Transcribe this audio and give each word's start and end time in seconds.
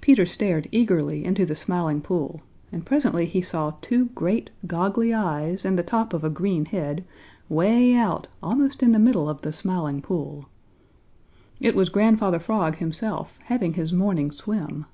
Peter 0.00 0.24
stared 0.24 0.68
eagerly 0.72 1.22
into 1.22 1.44
the 1.44 1.54
Smiling 1.54 2.00
Pool, 2.00 2.40
and 2.72 2.86
presently 2.86 3.26
he 3.26 3.42
saw 3.42 3.74
two 3.82 4.06
great, 4.14 4.48
goggly 4.66 5.12
eyes 5.12 5.66
and 5.66 5.78
the 5.78 5.82
top 5.82 6.14
of 6.14 6.24
a 6.24 6.30
green 6.30 6.64
head, 6.64 7.04
way 7.50 7.94
out 7.94 8.26
almost 8.42 8.82
in 8.82 8.92
the 8.92 8.98
middle 8.98 9.28
of 9.28 9.42
the 9.42 9.52
Smiling 9.52 10.00
Pool. 10.00 10.48
It 11.60 11.74
was 11.76 11.90
Grandfather 11.90 12.38
Frog 12.38 12.76
himself, 12.76 13.38
having 13.42 13.74
his 13.74 13.92
morning 13.92 14.30
swim. 14.30 14.86